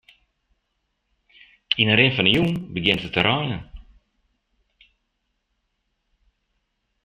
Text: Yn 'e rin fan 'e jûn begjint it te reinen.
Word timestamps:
Yn 1.81 1.91
'e 1.91 1.95
rin 1.95 2.13
fan 2.15 2.27
'e 2.27 2.33
jûn 2.37 2.51
begjint 2.73 3.05
it 3.07 3.13
te 3.15 3.21
reinen. 3.27 3.63